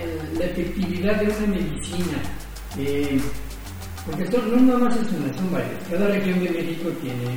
efectividad 0.45 1.17
de 1.17 1.27
una 1.27 1.47
medicina, 1.49 2.17
eh, 2.79 3.21
porque 4.07 4.23
esto 4.25 4.43
no 4.47 4.57
nada 4.63 4.79
más 4.79 4.97
es 4.97 5.09
una, 5.13 5.35
son 5.35 5.53
varias. 5.53 5.71
Cada 5.91 6.09
región 6.09 6.43
de 6.43 6.51
México 6.51 6.89
tiene, 7.03 7.37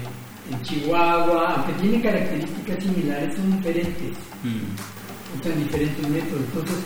en 0.49 0.61
Chihuahua, 0.61 1.55
aunque 1.55 1.73
tiene 1.81 2.01
características 2.01 2.83
similares, 2.83 3.35
son 3.35 3.57
diferentes. 3.57 4.11
Mm. 4.43 5.39
Usan 5.39 5.63
diferentes 5.63 6.09
métodos. 6.09 6.43
Entonces, 6.45 6.77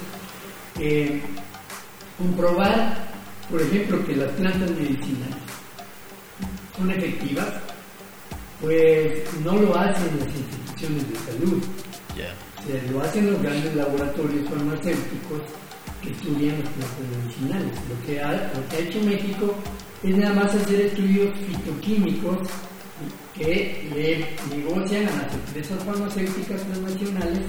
eh, 0.79 1.21
comprobar, 2.17 3.09
por 3.51 3.61
ejemplo, 3.61 4.03
que 4.05 4.15
las 4.15 4.31
plantas 4.31 4.71
medicinales 4.71 5.37
son 6.75 6.89
efectivas 6.91 7.47
pues 8.61 9.23
no 9.43 9.55
lo 9.57 9.77
hacen 9.77 10.19
las 10.19 10.35
instituciones 10.35 11.09
de 11.09 11.31
salud. 11.31 11.63
lo 12.91 13.01
hacen 13.01 13.31
los 13.31 13.41
grandes 13.41 13.75
laboratorios 13.75 14.49
farmacéuticos 14.49 15.41
que 16.01 16.11
estudian 16.11 16.59
los 16.59 16.69
plantas 16.69 17.23
medicinales. 17.23 17.71
Lo 17.89 18.05
que, 18.05 18.21
ha, 18.21 18.31
lo 18.31 18.67
que 18.69 18.75
ha 18.75 18.79
hecho 18.79 19.01
México 19.01 19.55
es 20.03 20.17
nada 20.17 20.33
más 20.33 20.55
hacer 20.55 20.81
estudios 20.81 21.35
fitoquímicos 21.37 22.47
que 23.35 23.87
le 23.93 24.55
negocian 24.57 25.07
a 25.07 25.23
las 25.23 25.33
empresas 25.33 25.83
farmacéuticas 25.83 26.61
transnacionales 26.63 27.41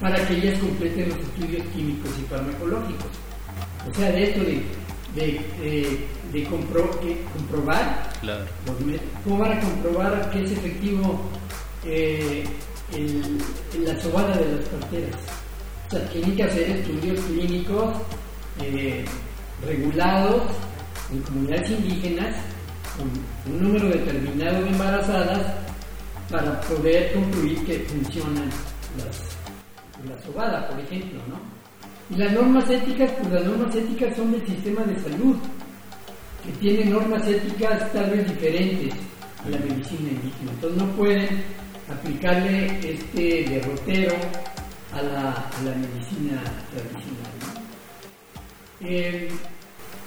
para 0.00 0.26
que 0.26 0.36
ellas 0.36 0.58
completen 0.58 1.08
los 1.08 1.18
estudios 1.18 1.62
químicos 1.74 2.10
y 2.18 2.22
farmacológicos. 2.28 3.10
O 3.88 3.94
sea, 3.94 4.10
de 4.10 4.24
esto 4.24 4.40
de 4.40 4.62
de, 5.14 5.40
de, 5.60 6.06
comprobar, 7.32 8.12
¿cómo 9.24 9.38
van 9.38 9.52
a 9.52 9.60
comprobar 9.60 10.30
que 10.30 10.44
es 10.44 10.52
efectivo 10.52 11.20
eh, 11.84 12.44
la 13.84 14.00
sobada 14.00 14.36
de 14.36 14.56
las 14.56 14.68
carteras? 14.68 15.16
O 15.86 15.90
sea, 15.90 16.08
tienen 16.10 16.36
que 16.36 16.44
hacer 16.44 16.70
estudios 16.70 17.20
clínicos 17.20 17.96
eh, 18.60 19.04
regulados 19.66 20.42
en 21.12 21.22
comunidades 21.22 21.70
indígenas 21.70 22.36
con 22.96 23.54
un 23.54 23.62
número 23.62 23.88
determinado 23.88 24.62
de 24.62 24.68
embarazadas 24.68 25.54
para 26.30 26.60
poder 26.62 27.12
concluir 27.14 27.64
que 27.64 27.78
funcionan 27.80 28.50
las, 28.98 29.38
la 30.06 30.22
sobada, 30.22 30.68
por 30.68 30.78
ejemplo, 30.80 31.20
¿no? 31.28 31.58
Y 32.14 32.18
las 32.18 32.32
normas 32.32 32.68
éticas, 32.70 33.10
pues 33.18 33.32
las 33.32 33.44
normas 33.44 33.74
éticas 33.74 34.16
son 34.16 34.32
del 34.32 34.46
sistema 34.46 34.82
de 34.82 34.98
salud, 35.00 35.36
que 36.44 36.52
tiene 36.60 36.84
normas 36.86 37.26
éticas 37.26 37.92
tal 37.92 38.10
vez 38.10 38.28
diferentes 38.28 38.94
a 39.44 39.48
la 39.48 39.58
medicina 39.58 40.10
indígena. 40.10 40.52
Entonces 40.52 40.82
no 40.82 40.88
pueden 40.92 41.28
aplicarle 41.90 42.78
este 42.82 43.44
derrotero 43.48 44.14
a 44.92 45.02
la, 45.02 45.50
medicina 45.64 46.42
tradicional. 46.70 47.32
Eh, 48.80 49.28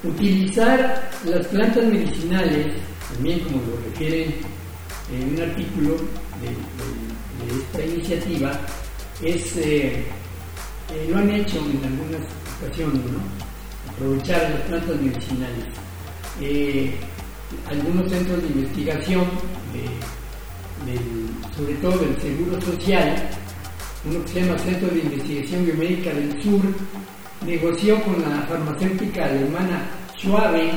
utilizar 0.03 1.09
las 1.25 1.47
plantas 1.47 1.85
medicinales, 1.85 2.67
también 3.13 3.39
como 3.41 3.57
lo 3.57 3.77
refieren 3.89 4.35
en 5.13 5.33
un 5.33 5.41
artículo 5.41 5.97
de, 6.41 6.51
esta 7.59 7.85
iniciativa, 7.85 8.51
es, 9.21 9.57
eh, 9.57 10.05
eh, 10.93 11.07
lo 11.09 11.17
han 11.17 11.29
hecho 11.29 11.57
en 11.57 11.83
algunas 11.83 12.21
ocasiones, 12.61 13.01
¿no? 13.11 13.41
aprovechar 13.91 14.50
las 14.51 14.61
plantas 14.61 15.01
medicinales. 15.01 15.80
Algunos 17.69 18.12
centros 18.12 18.41
de 18.41 18.48
investigación, 18.48 19.25
sobre 21.55 21.74
todo 21.75 21.98
del 22.00 22.19
Seguro 22.19 22.62
Social, 22.62 23.29
uno 24.05 24.24
que 24.24 24.27
se 24.27 24.41
llama 24.41 24.57
Centro 24.57 24.89
de 24.89 25.00
Investigación 25.00 25.65
Biomédica 25.65 26.12
del 26.13 26.41
Sur, 26.41 26.62
negoció 27.45 28.01
con 28.03 28.21
la 28.21 28.41
farmacéutica 28.48 29.25
alemana 29.25 29.89
Schwabe 30.17 30.71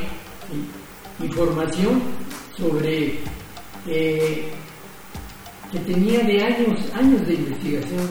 información 1.22 2.02
sobre 2.56 3.18
eh, 3.86 4.50
que 5.70 5.78
tenía 5.80 6.20
de 6.20 6.42
años, 6.42 6.80
años 6.94 7.26
de 7.26 7.34
investigación 7.34 8.10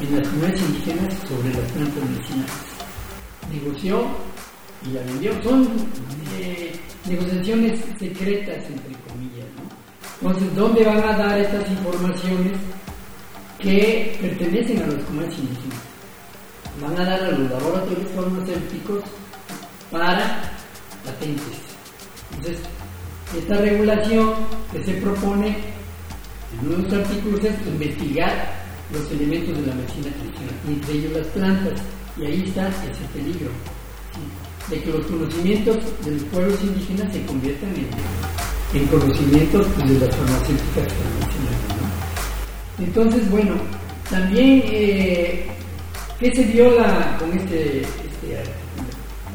en 0.00 0.16
las 0.16 0.28
comunidades 0.28 0.60
indígenas 0.60 1.14
sobre 1.28 1.54
las 1.54 1.72
plantas 1.72 2.10
medicinales. 2.10 2.52
Negoció 3.50 4.06
y 4.86 4.92
la 4.94 5.02
vendió. 5.02 5.42
Son 5.42 5.68
eh, 6.38 6.72
negociaciones 7.08 7.80
secretas, 7.98 8.64
entre 8.66 8.98
comillas. 9.08 9.46
Entonces, 10.20 10.56
¿dónde 10.56 10.84
van 10.84 10.98
a 10.98 11.16
dar 11.16 11.38
estas 11.38 11.70
informaciones 11.70 12.52
que 13.58 14.18
pertenecen 14.20 14.82
a 14.82 14.86
los 14.86 15.38
indígenas? 15.38 15.78
Van 16.80 16.98
a 16.98 17.04
dar 17.04 17.24
a 17.24 17.30
los 17.30 17.50
laboratorios 17.50 18.10
farmacéuticos 18.14 19.02
para 19.90 20.52
patentes. 21.04 21.58
Entonces, 22.34 22.58
esta 23.36 23.56
regulación 23.56 24.34
que 24.72 24.84
se 24.84 24.92
propone 24.94 25.48
en 25.48 26.66
uno 26.66 26.76
de 26.76 26.82
los 26.82 26.92
artículos 26.92 27.44
es 27.44 27.66
investigar 27.66 28.54
los 28.92 29.10
elementos 29.10 29.56
de 29.58 29.66
la 29.66 29.74
medicina 29.74 30.08
tradicional, 30.10 30.54
entre 30.68 30.94
ellos 30.94 31.12
las 31.12 31.26
plantas, 31.28 31.82
y 32.18 32.24
ahí 32.24 32.44
está 32.46 32.68
ese 32.68 33.04
peligro, 33.12 33.50
de 34.70 34.82
que 34.82 34.90
los 34.90 35.06
conocimientos 35.06 35.76
de 36.04 36.10
los 36.12 36.22
pueblos 36.24 36.58
indígenas 36.62 37.12
se 37.12 37.24
conviertan 37.24 37.70
en, 38.74 38.86
conocimientos 38.86 39.66
pues, 39.74 39.88
de 39.88 40.06
las 40.06 40.16
farmacéuticas 40.16 40.86
tradicionales. 40.88 41.66
Entonces, 42.78 43.30
bueno, 43.30 43.54
también, 44.10 44.62
eh, 44.66 45.46
¿qué 46.20 46.34
se 46.34 46.44
viola 46.44 47.16
con 47.18 47.32
este, 47.32 47.80
este 47.80 48.56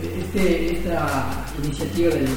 este, 0.02 0.74
esta 0.74 1.46
iniciativa 1.64 2.10
de 2.14 2.22
ley. 2.22 2.36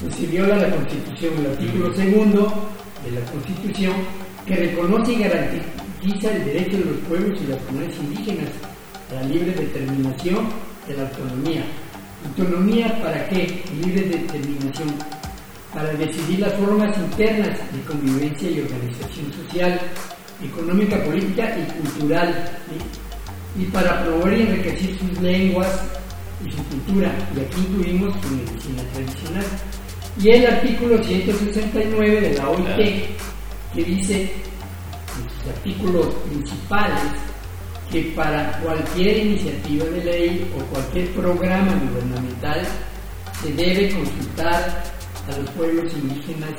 Pues 0.00 0.14
se 0.14 0.26
viola 0.26 0.56
la 0.56 0.70
Constitución, 0.70 1.34
el 1.38 1.46
artículo 1.46 1.94
segundo 1.94 2.68
de 3.04 3.10
la 3.12 3.20
Constitución, 3.30 3.92
que 4.46 4.56
reconoce 4.56 5.12
y 5.12 5.18
garantiza 5.22 6.32
el 6.32 6.44
derecho 6.44 6.78
de 6.78 6.84
los 6.84 6.96
pueblos 7.08 7.40
y 7.40 7.46
las 7.50 7.62
comunidades 7.62 7.98
indígenas 8.00 8.50
a 9.10 9.14
la 9.14 9.22
libre 9.22 9.52
determinación 9.52 10.48
de 10.88 10.96
la 10.96 11.02
autonomía. 11.02 11.64
¿Autonomía 12.26 13.00
para 13.02 13.28
qué? 13.28 13.62
Libre 13.84 14.02
determinación. 14.02 14.94
Para 15.74 15.92
decidir 15.94 16.40
las 16.40 16.52
formas 16.54 16.96
internas 16.98 17.58
de 17.72 17.80
convivencia 17.82 18.50
y 18.50 18.60
organización 18.60 19.32
social, 19.32 19.80
económica, 20.42 21.02
política 21.04 21.56
y 21.58 21.80
cultural. 21.80 22.58
Y 23.58 23.64
para 23.66 24.02
promover 24.04 24.38
y 24.38 24.42
enriquecer 24.42 24.98
sus 24.98 25.20
lenguas, 25.20 25.68
y 26.46 26.50
su 26.50 26.64
cultura, 26.64 27.12
y 27.36 27.40
aquí 27.40 27.60
incluimos 27.68 28.14
su 28.20 28.30
medicina 28.30 28.82
tradicional. 28.92 29.44
Y 30.20 30.28
el 30.30 30.46
artículo 30.46 31.02
169 31.02 32.20
de 32.20 32.34
la 32.34 32.48
OIT, 32.48 33.04
que 33.74 33.84
dice 33.84 34.22
en 34.22 35.30
sus 35.30 35.50
artículos 35.50 36.06
principales 36.28 37.31
que 37.92 38.00
para 38.16 38.58
cualquier 38.60 39.18
iniciativa 39.18 39.84
de 39.84 40.02
ley 40.02 40.50
o 40.56 40.64
cualquier 40.72 41.10
programa 41.12 41.74
gubernamental 41.74 42.66
se 43.42 43.52
debe 43.52 43.90
consultar 43.92 44.82
a 45.28 45.38
los 45.38 45.50
pueblos 45.50 45.92
indígenas 45.92 46.54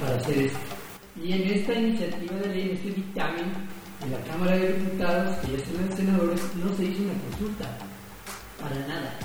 para 0.00 0.16
hacer 0.16 0.38
esto. 0.38 0.58
Y 1.22 1.32
en 1.32 1.42
esta 1.52 1.74
iniciativa 1.74 2.36
de 2.36 2.48
ley, 2.48 2.62
en 2.62 2.76
este 2.76 2.90
dictamen 2.92 3.52
de 4.02 4.10
la 4.10 4.24
Cámara 4.24 4.56
de 4.56 4.72
Diputados, 4.72 5.36
que 5.36 5.52
ya 5.52 5.58
están 5.58 5.86
los 5.86 5.96
senadores, 5.96 6.40
no 6.56 6.76
se 6.76 6.84
hizo 6.86 7.02
una 7.02 7.12
consulta 7.28 7.78
para 8.58 8.88
nada. 8.88 9.18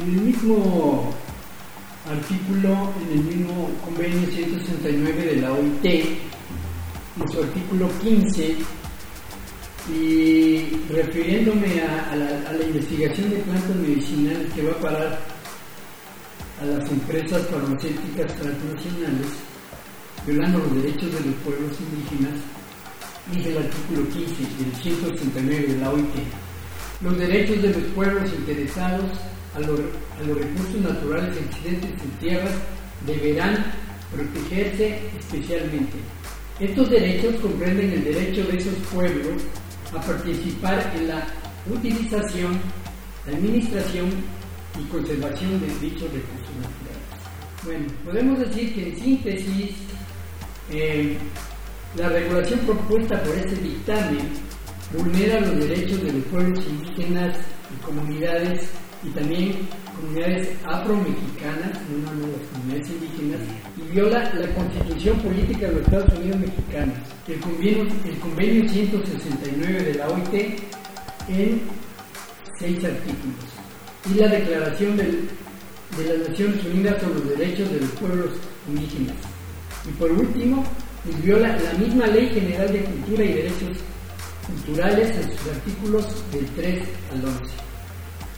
En 0.00 0.14
el 0.14 0.20
mismo 0.20 1.14
artículo, 2.10 2.92
en 3.06 3.18
el 3.18 3.24
mismo 3.24 3.70
convenio 3.84 4.28
169 4.28 5.24
de 5.26 5.36
la 5.36 5.52
OIT, 5.52 5.84
en 5.84 7.28
su 7.32 7.40
artículo 7.40 7.88
15, 8.02 8.56
y 9.90 10.76
refiriéndome 10.90 11.82
a, 11.82 12.16
la, 12.16 12.64
investigación 12.64 13.30
de 13.30 13.36
plantas 13.38 13.76
medicinales 13.76 14.52
que 14.52 14.62
va 14.62 14.72
a 14.72 14.80
parar 14.80 15.18
a 16.60 16.64
las 16.64 16.90
empresas 16.90 17.46
farmacéuticas 17.48 18.34
transnacionales, 18.36 19.26
violando 20.26 20.58
los 20.58 20.82
derechos 20.82 21.12
de 21.12 21.20
los 21.20 21.34
pueblos 21.44 21.72
indígenas, 21.80 22.40
dice 23.32 23.50
el 23.50 23.58
artículo 23.58 24.08
15 24.08 24.64
del 24.64 24.74
169 24.82 25.66
de 25.66 25.78
la 25.78 25.90
OIT 25.90 26.14
los 27.02 27.18
derechos 27.18 27.60
de 27.60 27.70
los 27.70 27.82
pueblos 27.94 28.30
interesados 28.32 29.10
a, 29.56 29.60
los 29.60 29.80
recursos 30.38 30.80
naturales 30.80 31.36
existentes 31.36 31.90
en 31.90 32.10
tierras 32.20 32.52
deberán 33.04 33.72
protegerse 34.14 35.00
especialmente. 35.18 35.98
Estos 36.60 36.90
derechos 36.90 37.34
comprenden 37.40 37.90
el 37.90 38.04
derecho 38.04 38.44
de 38.44 38.56
esos 38.56 38.74
pueblos 38.92 39.42
a 39.94 40.00
participar 40.00 40.92
en 40.96 41.08
la 41.08 41.26
utilización, 41.70 42.60
administración 43.26 44.10
y 44.78 44.84
conservación 44.84 45.60
de 45.60 45.66
dichos 45.80 46.10
recursos 46.12 46.56
naturales. 46.56 47.02
Bueno, 47.64 47.86
podemos 48.04 48.38
decir 48.38 48.74
que 48.74 48.88
en 48.88 48.98
síntesis, 48.98 49.70
eh, 50.70 51.16
la 51.96 52.08
regulación 52.08 52.60
propuesta 52.60 53.22
por 53.22 53.36
este 53.36 53.56
dictamen 53.56 54.30
vulnera 54.96 55.40
los 55.40 55.56
derechos 55.56 56.02
de 56.02 56.12
los 56.12 56.24
pueblos 56.24 56.64
indígenas 56.66 57.36
y 57.70 57.84
comunidades 57.84 58.70
y 59.04 59.10
también 59.10 59.68
comunidades 59.96 60.48
afromexicanas, 60.64 61.78
una 61.94 62.12
de 62.12 62.32
las 62.32 62.48
comunidades 62.52 62.90
indígenas, 62.90 63.40
y 63.76 63.92
viola 63.92 64.32
la 64.34 64.54
constitución 64.54 65.18
política 65.20 65.68
de 65.68 65.72
los 65.74 65.82
Estados 65.82 66.18
Unidos 66.18 66.40
mexicanos, 66.40 66.96
el 67.28 67.40
convenio, 67.40 67.82
el 68.04 68.18
convenio 68.18 68.68
169 68.68 69.82
de 69.82 69.94
la 69.94 70.08
OIT 70.08 70.34
en 71.28 71.60
seis 72.58 72.84
artículos, 72.84 73.44
y 74.10 74.14
la 74.14 74.28
declaración 74.28 74.96
de 74.96 75.06
las 76.08 76.28
Naciones 76.28 76.64
Unidas 76.64 77.02
sobre 77.02 77.14
los 77.20 77.38
derechos 77.38 77.70
de 77.70 77.80
los 77.80 77.90
pueblos 77.90 78.30
indígenas. 78.68 79.16
Y 79.88 79.92
por 79.92 80.10
último, 80.10 80.64
viola 81.22 81.56
la 81.58 81.72
misma 81.74 82.06
Ley 82.06 82.28
General 82.28 82.72
de 82.72 82.84
Cultura 82.84 83.24
y 83.24 83.32
Derechos 83.32 83.78
culturales 84.46 85.16
en 85.16 85.22
sus 85.22 85.52
artículos 85.52 86.06
del 86.32 86.46
3 86.46 86.82
al 87.12 87.24
11. 87.24 87.71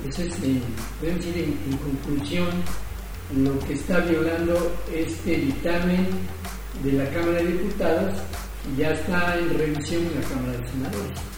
Eso 0.09 0.23
es, 0.23 0.35
eh, 0.43 0.61
podemos 1.01 1.25
decir 1.25 1.57
en, 1.71 1.77
conclusión, 1.79 2.49
lo 3.37 3.59
que 3.61 3.75
está 3.75 4.01
violando 4.01 4.77
este 4.93 5.37
dictamen 5.37 6.07
de 6.83 6.93
la 6.93 7.09
Cámara 7.11 7.39
de 7.39 7.53
Diputados 7.53 8.15
ya 8.77 8.91
está 8.91 9.39
en 9.39 9.59
revisión 9.59 10.03
en 10.03 10.21
la 10.21 10.29
Cámara 10.29 10.59
de 10.59 10.69
Senadores. 10.69 11.35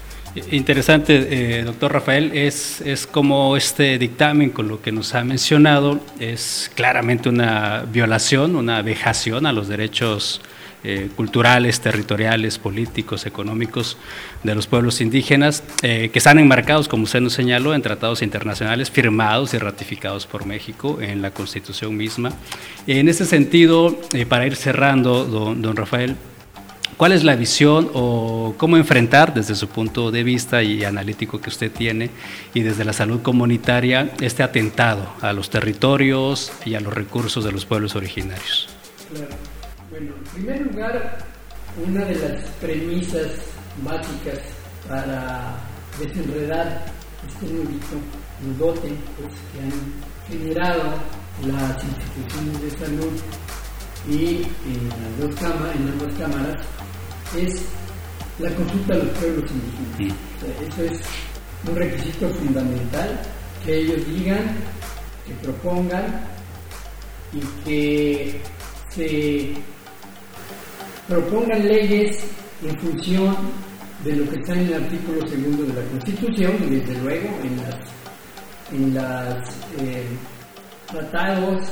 Interesante, 0.50 1.26
eh, 1.30 1.64
doctor 1.64 1.92
Rafael, 1.92 2.30
es, 2.34 2.82
es 2.82 3.06
como 3.06 3.56
este 3.56 3.98
dictamen, 3.98 4.50
con 4.50 4.68
lo 4.68 4.82
que 4.82 4.92
nos 4.92 5.14
ha 5.14 5.24
mencionado, 5.24 6.00
es 6.20 6.70
claramente 6.74 7.28
una 7.28 7.84
violación, 7.90 8.54
una 8.54 8.82
vejación 8.82 9.46
a 9.46 9.52
los 9.52 9.68
derechos 9.68 10.42
eh, 10.86 11.10
culturales, 11.16 11.80
territoriales, 11.80 12.58
políticos, 12.58 13.26
económicos 13.26 13.98
de 14.44 14.54
los 14.54 14.66
pueblos 14.66 15.00
indígenas, 15.00 15.64
que 15.80 16.10
están 16.14 16.38
enmarcados, 16.38 16.86
como 16.88 17.04
usted 17.04 17.20
nos 17.20 17.32
señaló, 17.32 17.74
en 17.74 17.82
tratados 17.82 18.22
internacionales 18.22 18.90
firmados 18.90 19.52
y 19.54 19.58
ratificados 19.58 20.26
por 20.26 20.46
México 20.46 20.98
en 21.00 21.22
la 21.22 21.32
Constitución 21.32 21.96
misma. 21.96 22.32
En 22.86 23.08
ese 23.08 23.24
sentido, 23.24 23.98
para 24.28 24.46
ir 24.46 24.54
cerrando, 24.54 25.24
don, 25.24 25.76
Rafael, 25.76 26.16
¿Cuál 26.96 27.12
es 27.12 27.24
la 27.24 27.36
visión 27.36 27.90
o 27.92 28.54
cómo 28.56 28.78
enfrentar 28.78 29.34
desde 29.34 29.54
su 29.54 29.68
punto 29.68 30.10
de 30.10 30.22
vista 30.22 30.62
y 30.62 30.82
analítico 30.82 31.42
que 31.42 31.50
usted 31.50 31.70
tiene 31.70 32.08
y 32.54 32.62
desde 32.62 32.86
la 32.86 32.94
salud 32.94 33.20
comunitaria 33.20 34.12
este 34.20 34.42
atentado 34.42 35.06
a 35.20 35.34
los 35.34 35.50
territorios 35.50 36.52
y 36.64 36.74
a 36.74 36.80
los 36.80 36.94
recursos 36.94 37.44
de 37.44 37.52
los 37.52 37.66
pueblos 37.66 37.96
originarios? 37.96 38.68
Bueno, 39.98 40.12
en 40.14 40.24
primer 40.24 40.60
lugar, 40.60 41.18
una 41.82 42.04
de 42.04 42.16
las 42.16 42.42
premisas 42.60 43.30
básicas 43.82 44.40
para 44.86 45.56
desenredar 45.98 46.84
este 47.26 47.46
nudito, 47.46 47.96
nudote, 48.42 48.92
pues, 49.16 49.32
que 49.52 49.60
han 49.62 49.72
generado 50.28 50.82
las 51.46 51.82
instituciones 51.82 52.60
de 52.60 52.70
salud 52.78 53.12
y 54.06 54.42
en 54.68 54.88
las 54.90 55.18
dos 55.18 55.34
cámaras, 55.40 55.76
en 55.76 55.88
ambas 55.88 56.14
cámaras 56.18 56.66
es 57.34 57.62
la 58.38 58.50
consulta 58.54 58.92
a 58.92 58.98
los 58.98 59.08
pueblos 59.16 59.50
indígenas. 59.50 60.18
eso 60.68 60.82
es 60.84 61.00
un 61.66 61.74
requisito 61.74 62.28
fundamental, 62.28 63.18
que 63.64 63.78
ellos 63.78 64.06
digan, 64.08 64.58
que 65.26 65.32
propongan 65.42 66.20
y 67.32 67.40
que 67.64 68.40
se 68.90 69.54
propongan 71.08 71.66
leyes 71.66 72.18
en 72.62 72.78
función 72.78 73.36
de 74.04 74.16
lo 74.16 74.30
que 74.30 74.36
está 74.36 74.52
en 74.54 74.60
el 74.60 74.74
artículo 74.74 75.26
segundo 75.28 75.64
de 75.64 75.82
la 75.82 75.88
Constitución 75.90 76.52
y 76.66 76.76
desde 76.76 76.94
luego 77.02 77.28
en 77.42 77.56
las 77.56 77.76
en 78.72 78.94
las 78.94 79.48
eh, 79.78 80.04
tratados 80.90 81.62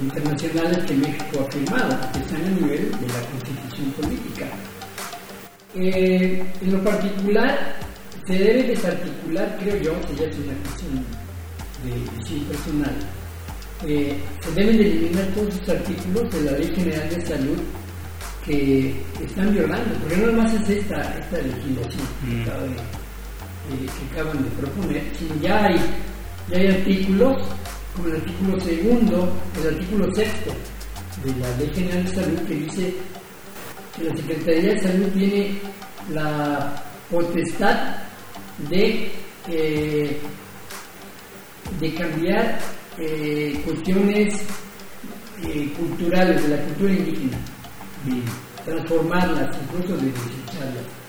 internacionales 0.00 0.78
que 0.86 0.94
México 0.94 1.46
ha 1.46 1.52
firmado, 1.52 2.12
que 2.12 2.18
están 2.20 2.44
a 2.44 2.50
nivel 2.50 2.90
de 2.90 3.06
la 3.08 3.20
constitución 3.30 3.90
política. 3.92 4.46
Eh, 5.74 6.44
en 6.62 6.72
lo 6.72 6.82
particular, 6.84 7.76
se 8.26 8.32
debe 8.32 8.62
desarticular, 8.62 9.56
creo 9.60 9.76
yo, 9.76 10.00
que 10.02 10.16
ya 10.16 10.26
es 10.26 10.38
una 10.38 10.54
cuestión 10.54 11.04
de 11.84 12.18
visión 12.18 12.44
personal, 12.44 12.96
eh, 13.86 14.16
se 14.40 14.52
deben 14.52 14.78
de 14.78 14.86
eliminar 14.86 15.26
todos 15.34 15.58
los 15.58 15.68
artículos 15.68 16.32
de 16.32 16.42
la 16.42 16.58
Ley 16.58 16.72
General 16.74 17.10
de 17.10 17.26
Salud 17.26 17.58
que 18.46 18.94
están 19.24 19.52
violando, 19.52 19.94
porque 20.00 20.16
no 20.18 20.32
más 20.32 20.52
es 20.52 20.68
esta, 20.68 21.00
esta 21.18 21.38
legislación 21.38 22.06
que, 22.20 22.26
mm. 22.26 22.42
eh, 22.42 23.86
que, 23.86 24.20
acaban 24.20 24.42
de 24.42 24.50
proponer, 24.50 25.02
ya 25.40 25.64
hay, 25.64 25.76
ya 26.50 26.58
hay 26.58 26.66
artículos 26.68 27.42
como 27.96 28.08
el 28.08 28.16
artículo 28.16 28.60
segundo, 28.60 29.32
el 29.60 29.74
artículo 29.74 30.14
sexto 30.14 30.52
de 31.24 31.34
la 31.40 31.56
Ley 31.56 31.70
General 31.74 32.04
de 32.04 32.14
Salud 32.14 32.38
que 32.40 32.54
dice 32.54 32.94
que 33.96 34.04
la 34.04 34.16
Secretaría 34.16 34.74
de 34.74 34.80
Salud 34.80 35.08
tiene 35.14 35.58
la 36.12 36.84
potestad 37.10 37.96
de, 38.68 39.10
eh, 39.48 40.18
de 41.80 41.94
cambiar 41.94 42.58
eh, 42.98 43.62
cuestiones 43.64 44.34
culturales 45.76 46.42
de 46.42 46.56
la 46.56 46.62
cultura 46.62 46.92
indígena, 46.92 47.38
de 48.04 48.22
transformarlas, 48.64 49.56
incluso 49.62 49.96
de 49.96 50.06
desecharlas. 50.06 51.04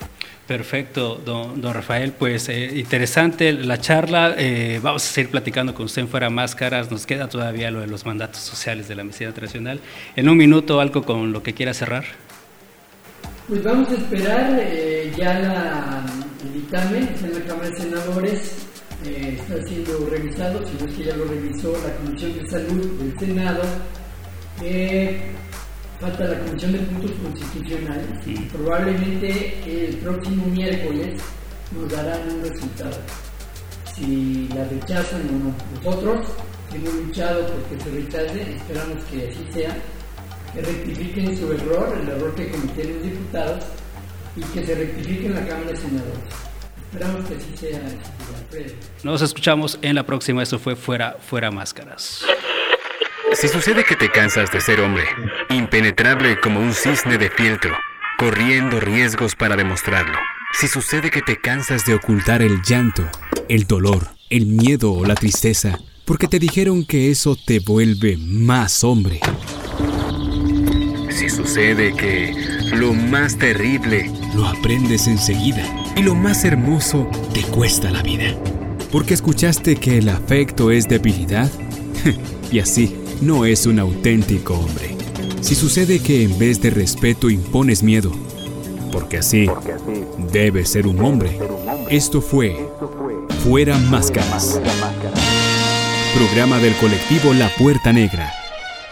Perfecto, 0.47 1.19
don, 1.25 1.61
Rafael. 1.73 2.11
Pues 2.11 2.49
eh, 2.49 2.77
interesante 2.77 3.51
la 3.51 3.79
charla. 3.79 4.35
Eh, 4.37 4.79
vamos 4.81 5.03
a 5.03 5.07
seguir 5.07 5.31
platicando 5.31 5.73
con 5.73 5.85
usted 5.85 6.03
en 6.03 6.07
Fuera 6.07 6.29
Máscaras. 6.29 6.91
Nos 6.91 7.07
queda 7.07 7.27
todavía 7.27 7.71
lo 7.71 7.79
de 7.79 7.87
los 7.87 8.05
mandatos 8.05 8.41
sociales 8.41 8.87
de 8.87 8.93
la 8.93 9.03
medicina 9.03 9.31
tradicional. 9.31 9.79
En 10.15 10.29
un 10.29 10.37
minuto, 10.37 10.79
algo 10.79 11.01
con 11.01 11.31
lo 11.31 11.41
que 11.41 11.53
quiera 11.55 11.73
cerrar. 11.73 12.05
Pues 13.47 13.63
vamos 13.63 13.89
a 13.89 13.93
esperar 13.93 14.59
eh, 14.61 15.11
ya 15.17 15.39
la, 15.39 16.05
el 16.43 16.53
dictamen, 16.53 17.09
en 17.23 17.33
la 17.33 17.45
Cámara 17.45 17.69
de 17.69 17.77
Senadores. 17.77 18.67
está 19.03 19.63
siendo 19.67 20.07
revisado, 20.07 20.63
si 20.63 20.73
no 20.79 20.85
es 20.85 20.95
que 20.95 21.03
ya 21.05 21.15
lo 21.15 21.25
revisó 21.25 21.73
la 21.83 21.95
Comisión 21.95 22.37
de 22.37 22.47
Salud 22.47 22.99
del 22.99 23.19
Senado 23.19 23.63
falta 26.05 26.25
la 26.25 26.39
Comisión 26.39 26.71
de 26.73 26.79
Puntos 26.79 27.11
Constitucionales 27.21 28.05
probablemente 28.51 29.87
el 29.87 29.97
próximo 29.97 30.45
miércoles 30.47 31.19
nos 31.71 31.91
darán 31.91 32.21
un 32.31 32.43
resultado. 32.43 32.97
Si 33.95 34.47
la 34.49 34.65
rechazan 34.65 35.21
o 35.29 35.45
no. 35.45 35.55
Nosotros 35.73 36.27
hemos 36.73 36.93
luchado 36.93 37.47
porque 37.47 37.83
se 37.83 37.89
rechace, 37.89 38.55
esperamos 38.55 39.03
que 39.05 39.29
así 39.29 39.47
sea, 39.51 39.75
que 40.53 40.61
rectifiquen 40.61 41.37
su 41.37 41.51
error, 41.51 41.97
el 41.99 42.09
error 42.09 42.35
que 42.35 42.49
cometieron 42.49 42.93
los 42.93 43.03
diputados 43.03 43.63
y 44.35 44.41
que 44.41 44.65
se 44.65 44.75
rectifique 44.75 45.25
en 45.25 45.35
la 45.35 45.47
Cámara 45.47 45.71
de 45.71 45.77
Senadores. 45.77 46.19
Esperamos 46.91 47.27
que 47.27 47.35
así 47.35 47.57
sea. 47.57 47.81
Nos 49.03 49.21
escuchamos 49.21 49.79
en 49.81 49.95
la 49.95 50.05
próxima. 50.05 50.43
Esto 50.43 50.59
fue 50.59 50.75
Fuera, 50.75 51.17
Fuera 51.19 51.51
Máscaras. 51.51 52.25
Si 53.35 53.49
sucede 53.49 53.83
que 53.83 53.97
te 53.97 54.09
cansas 54.09 54.49
de 54.51 54.61
ser 54.61 54.79
hombre, 54.79 55.03
impenetrable 55.49 56.39
como 56.39 56.61
un 56.61 56.73
cisne 56.73 57.17
de 57.17 57.29
fieltro, 57.29 57.75
corriendo 58.17 58.79
riesgos 58.79 59.35
para 59.35 59.57
demostrarlo. 59.57 60.17
Si 60.53 60.69
sucede 60.69 61.11
que 61.11 61.21
te 61.21 61.37
cansas 61.37 61.85
de 61.85 61.95
ocultar 61.95 62.41
el 62.41 62.61
llanto, 62.61 63.03
el 63.49 63.67
dolor, 63.67 64.07
el 64.29 64.45
miedo 64.45 64.93
o 64.93 65.05
la 65.05 65.15
tristeza, 65.15 65.77
porque 66.05 66.29
te 66.29 66.39
dijeron 66.39 66.85
que 66.85 67.11
eso 67.11 67.35
te 67.35 67.59
vuelve 67.59 68.15
más 68.17 68.85
hombre. 68.85 69.19
Si 71.09 71.29
sucede 71.29 71.93
que 71.93 72.33
lo 72.73 72.93
más 72.93 73.37
terrible 73.37 74.11
lo 74.33 74.45
aprendes 74.47 75.07
enseguida 75.07 75.65
y 75.97 76.03
lo 76.03 76.15
más 76.15 76.45
hermoso 76.45 77.09
te 77.33 77.41
cuesta 77.41 77.91
la 77.91 78.01
vida. 78.01 78.33
Porque 78.93 79.13
escuchaste 79.13 79.75
que 79.75 79.97
el 79.97 80.07
afecto 80.07 80.71
es 80.71 80.87
debilidad 80.87 81.51
y 82.51 82.59
así 82.59 82.95
no 83.21 83.45
es 83.45 83.65
un 83.65 83.79
auténtico 83.79 84.53
hombre. 84.53 84.95
Si 85.41 85.55
sucede 85.55 85.99
que 85.99 86.23
en 86.23 86.37
vez 86.37 86.61
de 86.61 86.69
respeto 86.69 87.29
impones 87.29 87.83
miedo, 87.83 88.11
porque 88.91 89.17
así 89.17 89.47
debe 90.31 90.65
ser 90.65 90.87
un 90.87 91.01
hombre. 91.01 91.37
Esto 91.89 92.21
fue 92.21 92.69
Fuera 93.43 93.77
Máscaras. 93.77 94.59
Programa 96.15 96.59
del 96.59 96.73
colectivo 96.75 97.33
La 97.33 97.49
Puerta 97.57 97.91
Negra. 97.91 98.31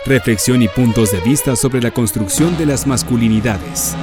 Reflexión 0.06 0.62
y 0.62 0.68
puntos 0.68 1.12
de 1.12 1.22
vista 1.22 1.56
sobre 1.56 1.82
la 1.82 1.92
construcción 1.92 2.58
de 2.58 2.66
las 2.66 2.86
masculinidades. 2.86 3.96